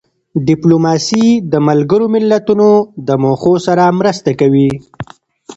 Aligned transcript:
ډیپلوماسي 0.47 1.25
د 1.51 1.53
ملګرو 1.67 2.05
ملتونو 2.15 2.67
د 3.07 3.09
موخو 3.23 3.53
سره 3.67 3.83
مرسته 3.99 4.31
کوي. 4.39 4.69